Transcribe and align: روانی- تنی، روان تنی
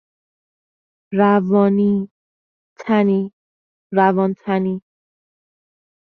روانی- 1.19 1.93
تنی، 2.81 3.21
روان 3.97 4.31
تنی 4.41 4.75